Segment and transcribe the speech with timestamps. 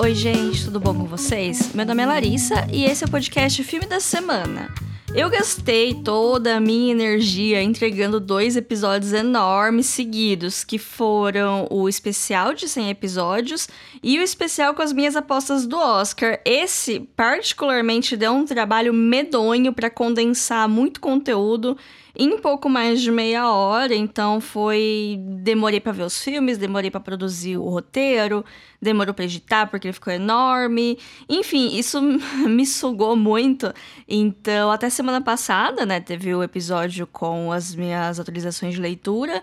[0.00, 1.74] Oi, gente, tudo bom com vocês?
[1.74, 4.72] Meu nome é Larissa e esse é o podcast Filme da Semana.
[5.14, 12.54] Eu gastei toda a minha energia entregando dois episódios enormes seguidos, que foram o especial
[12.54, 13.68] de 100 episódios
[14.02, 16.40] e o especial com as minhas apostas do Oscar.
[16.46, 21.76] Esse, particularmente, deu um trabalho medonho para condensar muito conteúdo
[22.14, 25.16] em pouco mais de meia hora, então foi.
[25.42, 28.44] Demorei para ver os filmes, demorei para produzir o roteiro,
[28.80, 30.98] demorou para editar porque ele ficou enorme.
[31.28, 32.00] Enfim, isso
[32.46, 33.72] me sugou muito.
[34.08, 39.42] Então, até semana passada, né, teve o episódio com as minhas atualizações de leitura.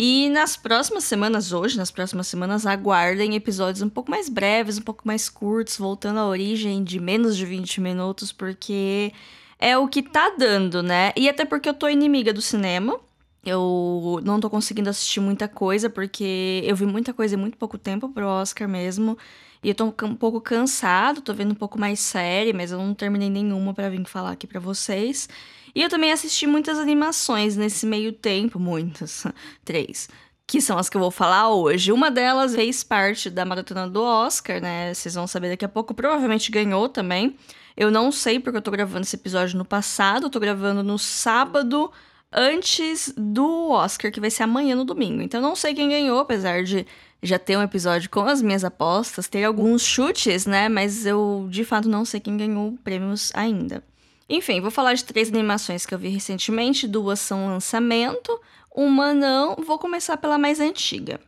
[0.00, 4.82] E nas próximas semanas, hoje, nas próximas semanas, aguardem episódios um pouco mais breves, um
[4.82, 9.12] pouco mais curtos, voltando à origem de menos de 20 minutos, porque
[9.58, 11.12] é o que tá dando, né?
[11.16, 12.98] E até porque eu tô inimiga do cinema.
[13.44, 17.78] Eu não tô conseguindo assistir muita coisa, porque eu vi muita coisa em muito pouco
[17.78, 19.16] tempo pro Oscar mesmo.
[19.62, 22.94] E eu tô um pouco cansado, tô vendo um pouco mais série, mas eu não
[22.94, 25.28] terminei nenhuma para vir falar aqui para vocês.
[25.74, 29.26] E eu também assisti muitas animações nesse meio tempo, muitas,
[29.64, 30.08] três,
[30.46, 31.92] que são as que eu vou falar hoje.
[31.92, 34.94] Uma delas fez parte da maratona do Oscar, né?
[34.94, 37.36] Vocês vão saber daqui a pouco, provavelmente ganhou também.
[37.78, 40.98] Eu não sei porque eu tô gravando esse episódio no passado, eu tô gravando no
[40.98, 41.92] sábado
[42.32, 45.22] antes do Oscar, que vai ser amanhã no domingo.
[45.22, 46.84] Então não sei quem ganhou, apesar de
[47.22, 50.68] já ter um episódio com as minhas apostas, ter alguns chutes, né?
[50.68, 53.84] Mas eu de fato não sei quem ganhou prêmios ainda.
[54.28, 58.40] Enfim, vou falar de três animações que eu vi recentemente, duas são lançamento,
[58.74, 59.54] uma não.
[59.54, 61.20] Vou começar pela mais antiga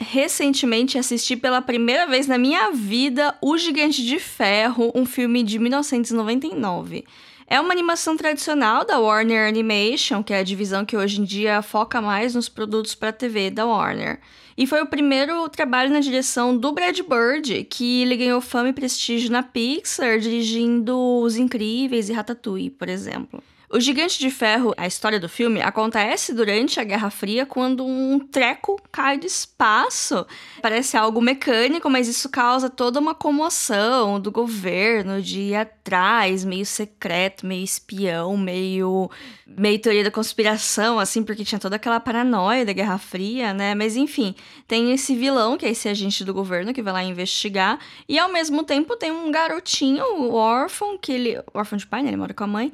[0.00, 5.58] recentemente assisti pela primeira vez na minha vida O Gigante de Ferro, um filme de
[5.58, 7.04] 1999.
[7.46, 11.60] É uma animação tradicional da Warner Animation, que é a divisão que hoje em dia
[11.60, 14.20] foca mais nos produtos para TV da Warner.
[14.56, 18.72] E foi o primeiro trabalho na direção do Brad Bird, que ele ganhou fama e
[18.72, 23.42] prestígio na Pixar, dirigindo Os Incríveis e Ratatouille, por exemplo.
[23.72, 28.18] O Gigante de Ferro, a história do filme, acontece durante a Guerra Fria quando um
[28.18, 30.26] treco cai do espaço.
[30.60, 36.66] Parece algo mecânico, mas isso causa toda uma comoção do governo de ir atrás, meio
[36.66, 39.08] secreto, meio espião, meio
[39.46, 43.76] meio teoria da conspiração, assim, porque tinha toda aquela paranoia da Guerra Fria, né?
[43.76, 44.34] Mas enfim,
[44.66, 47.78] tem esse vilão, que é esse agente do governo que vai lá investigar,
[48.08, 51.40] e ao mesmo tempo tem um garotinho, o órfão, que ele.
[51.54, 52.08] órfão de pai, né?
[52.08, 52.72] Ele mora com a mãe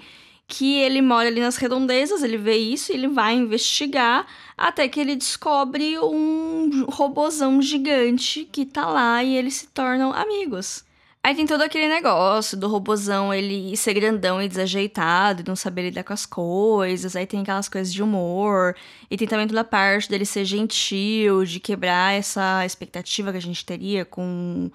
[0.49, 4.27] que ele mora ali nas redondezas, ele vê isso, ele vai investigar
[4.57, 10.85] até que ele descobre um robozão gigante que tá lá e eles se tornam amigos.
[11.27, 15.83] Aí tem todo aquele negócio do robozão ele ser grandão e desajeitado, e não saber
[15.83, 17.17] lidar com as coisas.
[17.17, 18.77] Aí tem aquelas coisas de humor.
[19.11, 23.43] E tem também toda a parte dele ser gentil, de quebrar essa expectativa que a
[23.43, 24.71] gente teria com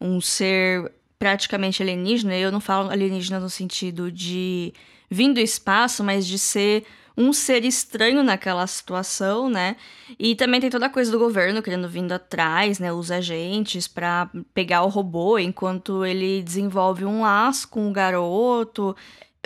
[0.00, 2.36] um ser praticamente alienígena.
[2.36, 4.72] Eu não falo alienígena no sentido de
[5.10, 6.84] vindo do espaço, mas de ser
[7.16, 9.76] um ser estranho naquela situação, né?
[10.18, 12.92] E também tem toda a coisa do governo querendo vindo atrás, né?
[12.92, 18.94] Os agentes para pegar o robô enquanto ele desenvolve um laço com o garoto.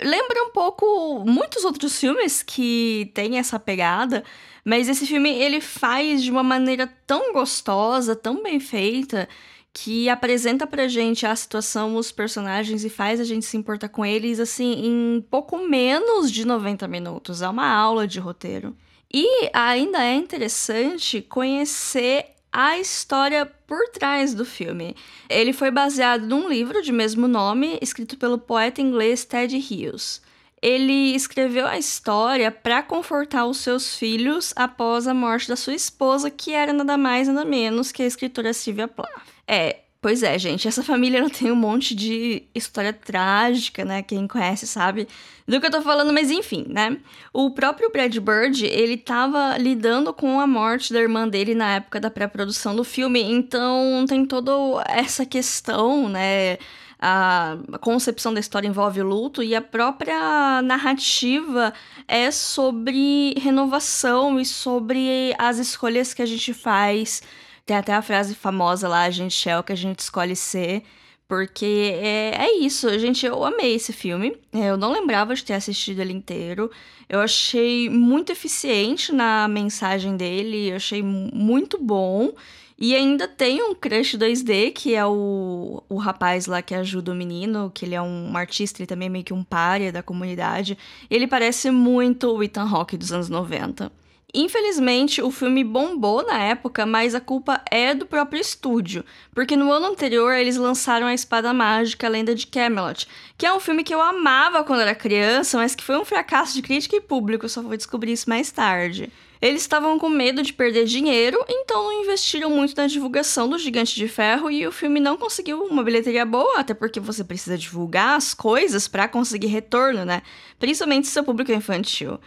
[0.01, 4.23] Lembra um pouco muitos outros filmes que têm essa pegada,
[4.65, 9.29] mas esse filme ele faz de uma maneira tão gostosa, tão bem feita,
[9.73, 14.05] que apresenta pra gente a situação, os personagens e faz a gente se importar com
[14.05, 17.41] eles, assim, em pouco menos de 90 minutos.
[17.41, 18.75] É uma aula de roteiro.
[19.13, 24.95] E ainda é interessante conhecer a história por trás do filme.
[25.29, 30.21] Ele foi baseado num livro de mesmo nome, escrito pelo poeta inglês Ted Hughes.
[30.61, 36.29] Ele escreveu a história para confortar os seus filhos após a morte da sua esposa,
[36.29, 39.30] que era nada mais nada menos que a escritora Sylvia Plath.
[39.53, 44.01] É, pois é, gente, essa família ela tem um monte de história trágica, né?
[44.01, 45.09] Quem conhece sabe
[45.45, 46.97] do que eu tô falando, mas enfim, né?
[47.33, 51.99] O próprio Brad Bird, ele tava lidando com a morte da irmã dele na época
[51.99, 54.53] da pré-produção do filme, então tem toda
[54.87, 56.57] essa questão, né?
[57.03, 61.73] a concepção da história envolve luto e a própria narrativa
[62.07, 67.23] é sobre renovação e sobre as escolhas que a gente faz
[67.71, 70.83] tem até a frase famosa lá, a gente é o que a gente escolhe ser.
[71.25, 73.25] Porque é, é isso, gente.
[73.25, 74.35] Eu amei esse filme.
[74.51, 76.69] É, eu não lembrava de ter assistido ele inteiro.
[77.07, 80.71] Eu achei muito eficiente na mensagem dele.
[80.71, 82.33] Eu achei muito bom.
[82.77, 87.15] E ainda tem um crush 2D, que é o, o rapaz lá que ajuda o
[87.15, 90.77] menino, que ele é um artista e também meio que um párea da comunidade.
[91.09, 93.89] Ele parece muito o Ethan Hawke dos anos 90.
[94.33, 99.03] Infelizmente, o filme bombou na época, mas a culpa é do próprio estúdio,
[99.35, 103.07] porque no ano anterior eles lançaram A Espada Mágica, a Lenda de Camelot,
[103.37, 106.53] que é um filme que eu amava quando era criança, mas que foi um fracasso
[106.53, 109.11] de crítica e público, só vou descobrir isso mais tarde.
[109.41, 113.95] Eles estavam com medo de perder dinheiro, então não investiram muito na divulgação do Gigante
[113.95, 118.15] de Ferro e o filme não conseguiu uma bilheteria boa, até porque você precisa divulgar
[118.15, 120.21] as coisas para conseguir retorno, né?
[120.59, 122.19] Principalmente se seu público é infantil.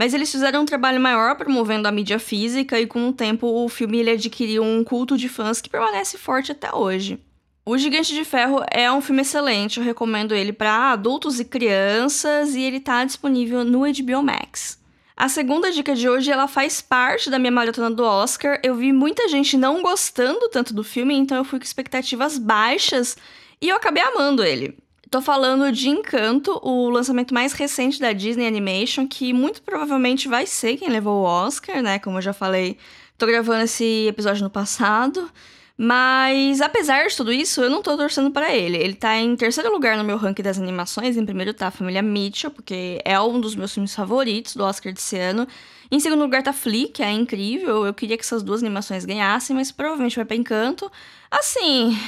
[0.00, 3.68] Mas eles fizeram um trabalho maior promovendo a mídia física e com o tempo o
[3.68, 7.18] filme ele adquiriu um culto de fãs que permanece forte até hoje.
[7.66, 12.54] O Gigante de Ferro é um filme excelente, eu recomendo ele para adultos e crianças
[12.54, 14.78] e ele está disponível no HBO Max.
[15.14, 18.58] A segunda dica de hoje, ela faz parte da minha maratona do Oscar.
[18.64, 23.18] Eu vi muita gente não gostando tanto do filme, então eu fui com expectativas baixas
[23.60, 24.78] e eu acabei amando ele.
[25.10, 30.46] Tô falando de Encanto, o lançamento mais recente da Disney Animation, que muito provavelmente vai
[30.46, 31.98] ser quem levou o Oscar, né?
[31.98, 32.78] Como eu já falei,
[33.18, 35.28] tô gravando esse episódio no passado.
[35.76, 38.76] Mas, apesar de tudo isso, eu não tô torcendo para ele.
[38.76, 41.16] Ele tá em terceiro lugar no meu ranking das animações.
[41.16, 44.92] Em primeiro tá a Família Mitchell, porque é um dos meus filmes favoritos do Oscar
[44.92, 45.44] desse ano.
[45.90, 47.84] Em segundo lugar tá Flea, que é incrível.
[47.84, 50.92] Eu queria que essas duas animações ganhassem, mas provavelmente vai pra Encanto.
[51.30, 51.98] Assim,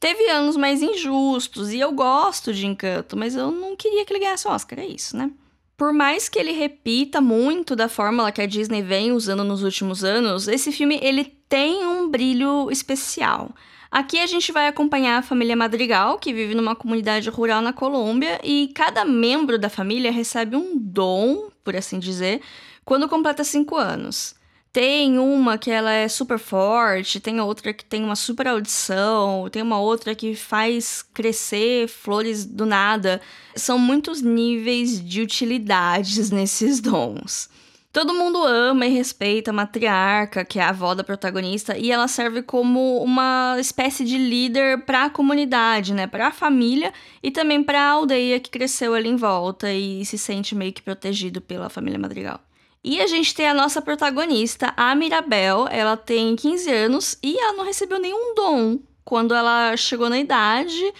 [0.00, 4.20] Teve anos mais injustos e eu gosto de Encanto, mas eu não queria que ele
[4.20, 5.30] ganhasse Oscar, é isso, né?
[5.76, 10.02] Por mais que ele repita muito da fórmula que a Disney vem usando nos últimos
[10.02, 13.54] anos, esse filme ele tem um brilho especial.
[13.90, 18.40] Aqui a gente vai acompanhar a família Madrigal, que vive numa comunidade rural na Colômbia,
[18.42, 22.40] e cada membro da família recebe um dom, por assim dizer,
[22.86, 24.34] quando completa cinco anos.
[24.72, 29.62] Tem uma que ela é super forte, tem outra que tem uma super audição, tem
[29.62, 33.20] uma outra que faz crescer flores do nada.
[33.56, 37.50] São muitos níveis de utilidades nesses dons.
[37.92, 42.06] Todo mundo ama e respeita a matriarca, que é a avó da protagonista, e ela
[42.06, 47.64] serve como uma espécie de líder para a comunidade, né, para a família e também
[47.64, 51.68] para a aldeia que cresceu ali em volta e se sente meio que protegido pela
[51.68, 52.40] família Madrigal.
[52.82, 55.66] E a gente tem a nossa protagonista, a Mirabel.
[55.70, 60.92] Ela tem 15 anos e ela não recebeu nenhum dom quando ela chegou na idade.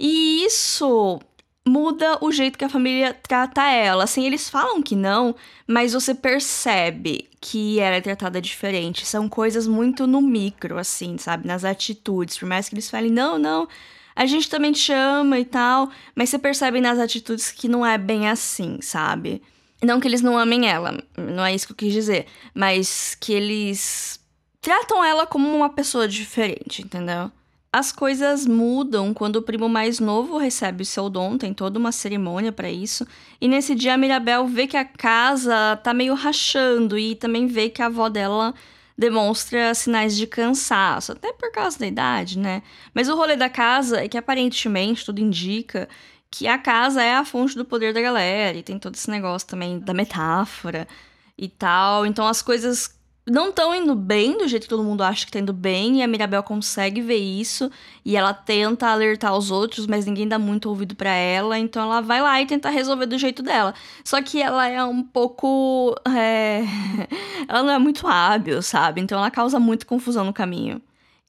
[0.00, 1.20] E isso
[1.68, 4.04] muda o jeito que a família trata ela.
[4.04, 5.34] Assim, eles falam que não,
[5.66, 9.06] mas você percebe que ela é tratada diferente.
[9.06, 11.46] São coisas muito no micro, assim, sabe?
[11.46, 12.38] Nas atitudes.
[12.38, 13.68] Por mais que eles falem, não, não,
[14.16, 15.90] a gente também te ama e tal.
[16.16, 19.40] Mas você percebe nas atitudes que não é bem assim, sabe?
[19.82, 23.32] Não que eles não amem ela, não é isso que eu quis dizer, mas que
[23.32, 24.18] eles
[24.60, 27.30] tratam ela como uma pessoa diferente, entendeu?
[27.72, 31.92] As coisas mudam quando o primo mais novo recebe o seu dom, tem toda uma
[31.92, 33.06] cerimônia para isso.
[33.40, 37.68] E nesse dia a Mirabel vê que a casa tá meio rachando e também vê
[37.68, 38.54] que a avó dela
[38.96, 42.62] demonstra sinais de cansaço, até por causa da idade, né?
[42.92, 45.88] Mas o rolê da casa é que aparentemente tudo indica
[46.30, 49.48] que a casa é a fonte do poder da galera, e tem todo esse negócio
[49.48, 50.86] também da metáfora
[51.36, 52.04] e tal.
[52.06, 52.98] Então as coisas
[53.30, 56.02] não estão indo bem do jeito que todo mundo acha que tá indo bem, e
[56.02, 57.70] a Mirabel consegue ver isso,
[58.04, 62.00] e ela tenta alertar os outros, mas ninguém dá muito ouvido para ela, então ela
[62.00, 63.74] vai lá e tenta resolver do jeito dela.
[64.04, 65.94] Só que ela é um pouco.
[66.06, 66.62] É...
[67.48, 69.00] ela não é muito hábil, sabe?
[69.00, 70.80] Então ela causa muita confusão no caminho.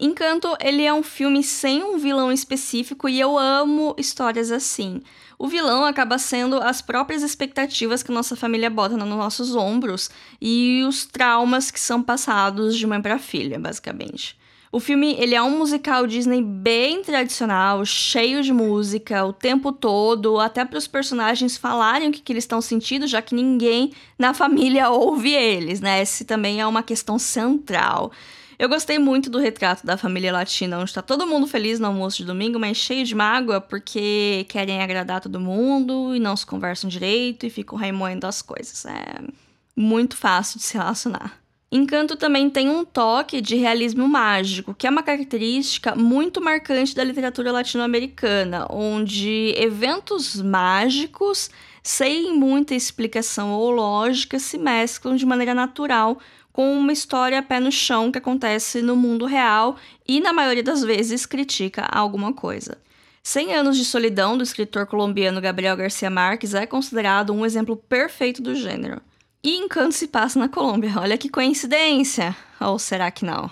[0.01, 5.01] Encanto, ele é um filme sem um vilão específico e eu amo histórias assim.
[5.37, 10.85] O vilão acaba sendo as próprias expectativas que nossa família bota nos nossos ombros e
[10.87, 14.39] os traumas que são passados de mãe para filha, basicamente.
[14.71, 20.39] O filme ele é um musical Disney bem tradicional, cheio de música o tempo todo,
[20.39, 24.33] até para os personagens falarem o que, que eles estão sentindo, já que ninguém na
[24.33, 26.01] família ouve eles, né?
[26.01, 28.13] Esse também é uma questão central.
[28.59, 32.17] Eu gostei muito do retrato da família latina, onde tá todo mundo feliz no almoço
[32.17, 36.89] de domingo, mas cheio de mágoa porque querem agradar todo mundo e não se conversam
[36.89, 38.85] direito e ficam remoendo as coisas.
[38.85, 39.21] É
[39.73, 41.39] muito fácil de se relacionar.
[41.71, 47.03] Encanto também tem um toque de realismo mágico, que é uma característica muito marcante da
[47.03, 51.49] literatura latino-americana, onde eventos mágicos,
[51.81, 56.19] sem muita explicação ou lógica, se mesclam de maneira natural
[56.59, 60.83] com uma história pé no chão que acontece no mundo real e, na maioria das
[60.83, 62.77] vezes, critica alguma coisa.
[63.23, 68.41] Cem Anos de Solidão, do escritor colombiano Gabriel Garcia Marques, é considerado um exemplo perfeito
[68.41, 69.01] do gênero.
[69.41, 70.91] E Encanto se passa na Colômbia.
[70.97, 72.35] Olha que coincidência!
[72.59, 73.49] Ou será que não?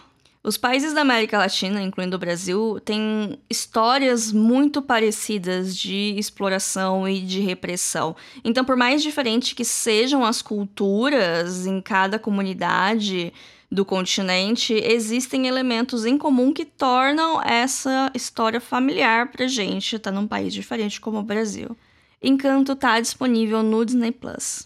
[0.48, 7.20] Os países da América Latina, incluindo o Brasil, têm histórias muito parecidas de exploração e
[7.20, 8.16] de repressão.
[8.46, 13.34] Então, por mais diferente que sejam as culturas em cada comunidade
[13.70, 20.25] do continente, existem elementos em comum que tornam essa história familiar pra gente, tá num
[20.25, 21.75] país diferente como o Brasil.
[22.24, 24.66] Encanto tá disponível no Disney Plus.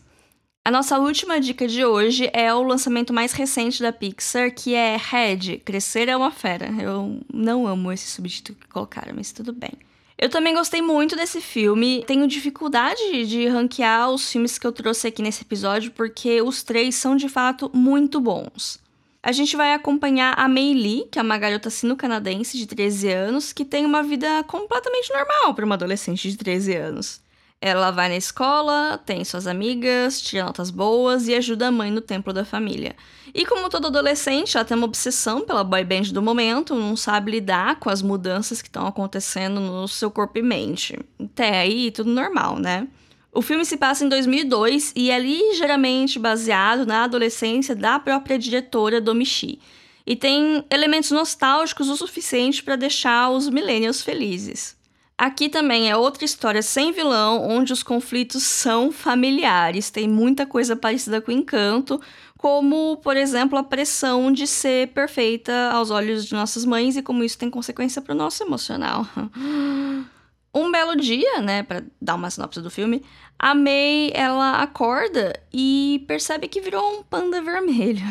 [0.63, 4.96] A nossa última dica de hoje é o lançamento mais recente da Pixar, que é
[4.96, 6.70] Red, Crescer é uma Fera.
[6.80, 9.72] Eu não amo esse subtítulo que colocaram, mas tudo bem.
[10.15, 12.03] Eu também gostei muito desse filme.
[12.06, 16.94] Tenho dificuldade de ranquear os filmes que eu trouxe aqui nesse episódio, porque os três
[16.94, 18.80] são de fato muito bons.
[19.24, 23.51] A gente vai acompanhar a Mei Lee, que é uma garota sino-canadense de 13 anos,
[23.51, 27.21] que tem uma vida completamente normal para uma adolescente de 13 anos.
[27.63, 32.01] Ela vai na escola, tem suas amigas, tira notas boas e ajuda a mãe no
[32.01, 32.96] templo da família.
[33.36, 37.32] E como todo adolescente, ela tem uma obsessão pela boy band do momento, não sabe
[37.32, 41.00] lidar com as mudanças que estão acontecendo no seu corpo e mente.
[41.24, 42.88] Até aí, tudo normal, né?
[43.32, 49.00] O filme se passa em 2002 e é ligeiramente baseado na adolescência da própria diretora
[49.00, 49.60] Domichi.
[50.06, 54.81] E tem elementos nostálgicos o suficiente para deixar os millennials felizes.
[55.22, 59.92] Aqui também é outra história sem vilão, onde os conflitos são familiares.
[59.92, 62.01] Tem muita coisa parecida com Encanto,
[62.40, 67.24] como, por exemplo, a pressão de ser perfeita aos olhos de nossas mães e como
[67.24, 69.06] isso tem consequência para o nosso emocional.
[70.54, 73.06] Um belo dia, né, para dar uma sinopse do filme,
[73.40, 78.04] a May ela acorda e percebe que virou um panda vermelho.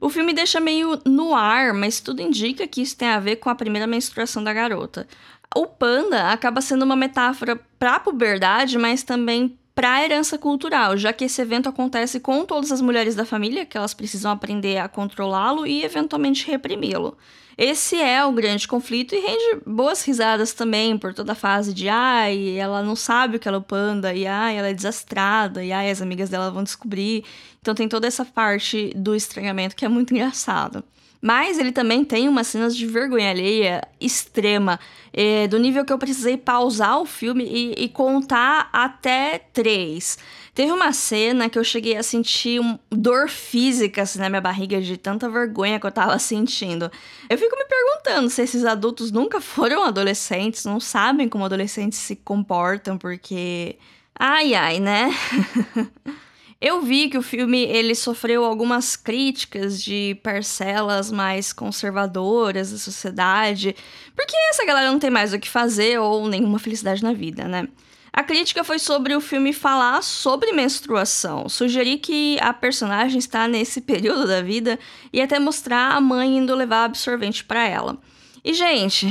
[0.00, 3.50] O filme deixa meio no ar, mas tudo indica que isso tem a ver com
[3.50, 5.06] a primeira menstruação da garota.
[5.54, 10.96] O panda acaba sendo uma metáfora para a puberdade, mas também para a herança cultural,
[10.96, 14.78] já que esse evento acontece com todas as mulheres da família, que elas precisam aprender
[14.78, 17.16] a controlá-lo e eventualmente reprimi-lo.
[17.56, 21.88] Esse é o grande conflito e rende boas risadas também por toda a fase de
[21.88, 25.64] ai, ela não sabe o que ela é o panda, e ai, ela é desastrada,
[25.64, 27.24] e ai, as amigas dela vão descobrir.
[27.60, 30.84] Então tem toda essa parte do estranhamento que é muito engraçado.
[31.20, 34.80] Mas ele também tem umas cenas de vergonha alheia extrema,
[35.12, 40.18] é, do nível que eu precisei pausar o filme e, e, contar até três.
[40.54, 44.80] Teve uma cena que eu cheguei a sentir um, dor física assim, na minha barriga
[44.80, 46.90] de tanta vergonha que eu tava sentindo.
[47.28, 52.16] Eu fico me perguntando se esses adultos nunca foram adolescentes, não sabem como adolescentes se
[52.16, 53.76] comportam, porque.
[54.18, 55.10] Ai, ai, né?
[56.60, 63.74] Eu vi que o filme ele sofreu algumas críticas de parcelas mais conservadoras da sociedade,
[64.14, 67.66] porque essa galera não tem mais o que fazer ou nenhuma felicidade na vida, né?
[68.12, 73.80] A crítica foi sobre o filme falar sobre menstruação, sugerir que a personagem está nesse
[73.82, 74.78] período da vida
[75.12, 77.96] e até mostrar a mãe indo levar absorvente para ela.
[78.44, 79.06] E gente,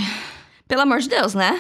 [0.68, 1.60] pelo amor de Deus, né?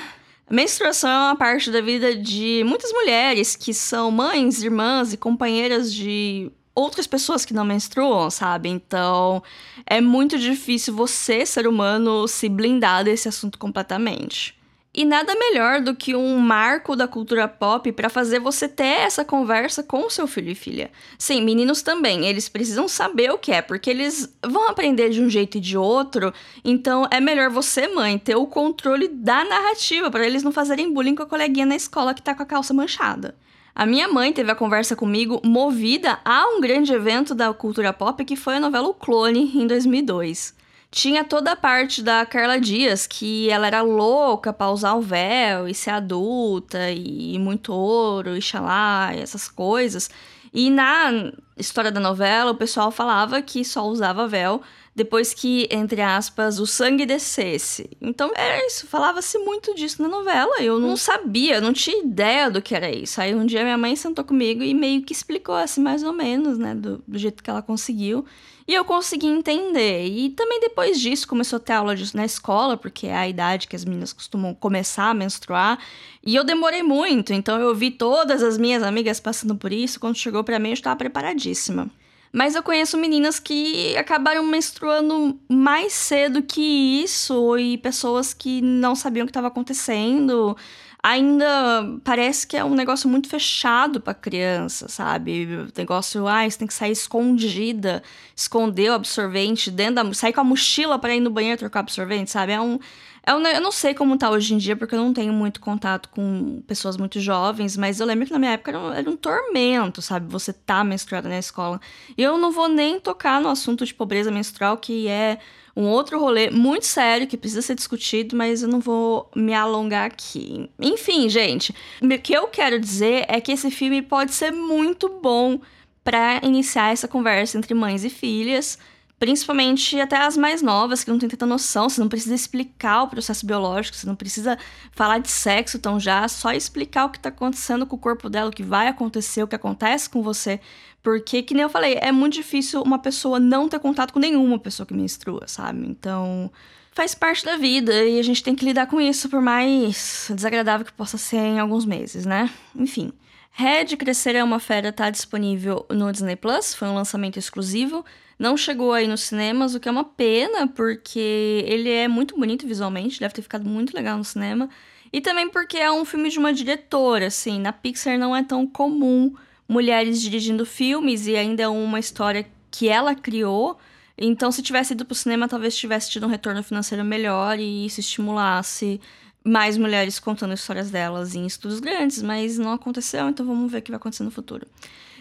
[0.50, 5.18] A menstruação é uma parte da vida de muitas mulheres que são mães, irmãs e
[5.18, 8.68] companheiras de outras pessoas que não menstruam, sabe?
[8.68, 9.44] Então,
[9.86, 14.59] é muito difícil você, ser humano, se blindar desse assunto completamente.
[15.00, 19.24] E nada melhor do que um marco da cultura pop para fazer você ter essa
[19.24, 20.92] conversa com seu filho e filha.
[21.18, 25.30] Sim, meninos também, eles precisam saber o que é, porque eles vão aprender de um
[25.30, 26.34] jeito e de outro.
[26.66, 31.16] Então é melhor você, mãe, ter o controle da narrativa para eles não fazerem bullying
[31.16, 33.38] com a coleguinha na escola que tá com a calça manchada.
[33.74, 38.26] A minha mãe teve a conversa comigo movida a um grande evento da cultura pop
[38.26, 40.60] que foi a novela O Clone em 2002
[40.92, 45.68] tinha toda a parte da Carla Dias, que ela era louca pra usar o véu
[45.68, 50.10] e ser adulta, e muito ouro, e xalá, e essas coisas.
[50.54, 54.62] E na história da novela, o pessoal falava que só usava véu
[55.00, 57.90] depois que, entre aspas, o sangue descesse.
[58.02, 60.62] Então era isso, falava-se muito disso na novela.
[60.62, 63.22] Eu não sabia, não tinha ideia do que era isso.
[63.22, 66.58] Aí um dia minha mãe sentou comigo e meio que explicou assim, mais ou menos,
[66.58, 68.26] né, do, do jeito que ela conseguiu.
[68.68, 70.06] E eu consegui entender.
[70.06, 73.70] E também depois disso começou a ter aula disso na escola, porque é a idade
[73.70, 75.80] que as meninas costumam começar a menstruar.
[76.26, 79.98] E eu demorei muito, então eu vi todas as minhas amigas passando por isso.
[79.98, 81.90] Quando chegou para mim, eu estava preparadíssima.
[82.32, 86.62] Mas eu conheço meninas que acabaram menstruando mais cedo que
[87.04, 90.56] isso e pessoas que não sabiam o que estava acontecendo
[91.02, 95.46] ainda parece que é um negócio muito fechado para criança, sabe?
[95.46, 98.04] O negócio, ah, você tem que sair escondida,
[98.36, 102.30] esconder o absorvente dentro da, sair com a mochila para ir no banheiro trocar absorvente,
[102.32, 102.52] sabe?
[102.52, 102.78] É um
[103.26, 105.60] é um, eu não sei como tá hoje em dia, porque eu não tenho muito
[105.60, 109.10] contato com pessoas muito jovens, mas eu lembro que na minha época era um, era
[109.10, 110.32] um tormento, sabe?
[110.32, 111.80] Você tá menstruada na escola.
[112.18, 115.40] E eu não vou nem tocar no assunto de pobreza menstrual, que é
[115.76, 120.08] um outro rolê muito sério que precisa ser discutido, mas eu não vou me alongar
[120.08, 120.70] aqui.
[120.80, 125.60] Enfim, gente, o que eu quero dizer é que esse filme pode ser muito bom
[126.04, 128.78] para iniciar essa conversa entre mães e filhas
[129.20, 133.08] Principalmente até as mais novas, que não têm tanta noção, você não precisa explicar o
[133.10, 134.58] processo biológico, você não precisa
[134.94, 138.50] falar de sexo tão já, só explicar o que tá acontecendo com o corpo dela,
[138.50, 140.62] o que vai acontecer, o que acontece com você.
[141.04, 144.58] Porque, que nem eu falei, é muito difícil uma pessoa não ter contato com nenhuma
[144.58, 145.86] pessoa que menstrua, sabe?
[145.86, 146.50] Então,
[146.94, 150.86] faz parte da vida e a gente tem que lidar com isso, por mais desagradável
[150.86, 152.50] que possa ser em alguns meses, né?
[152.74, 153.12] Enfim.
[153.52, 158.06] Red Crescer é uma Fera tá disponível no Disney Plus, foi um lançamento exclusivo.
[158.38, 162.66] Não chegou aí nos cinemas, o que é uma pena, porque ele é muito bonito
[162.66, 164.70] visualmente, deve ter ficado muito legal no cinema.
[165.12, 167.60] E também porque é um filme de uma diretora, assim.
[167.60, 169.34] Na Pixar não é tão comum
[169.68, 173.78] mulheres dirigindo filmes e ainda é uma história que ela criou.
[174.18, 178.00] Então, se tivesse ido pro cinema, talvez tivesse tido um retorno financeiro melhor e isso
[178.00, 179.02] estimulasse
[179.44, 183.82] mais mulheres contando histórias delas em estudos grandes, mas não aconteceu, então vamos ver o
[183.82, 184.68] que vai acontecer no futuro.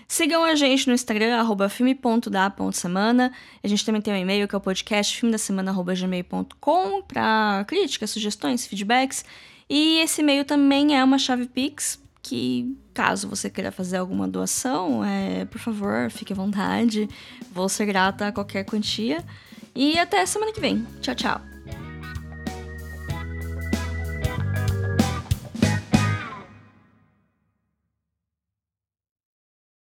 [0.08, 3.30] Sigam a gente no Instagram, filme.da.semana.
[3.62, 9.22] A gente também tem um e-mail que é o podcast filmedasemana.gmail.com para críticas, sugestões, feedbacks.
[9.68, 15.04] E esse e-mail também é uma chave Pix, que caso você queira fazer alguma doação,
[15.04, 17.06] é, por favor, fique à vontade.
[17.52, 19.22] Vou ser grata a qualquer quantia.
[19.74, 20.86] E até semana que vem.
[21.02, 21.57] Tchau, tchau.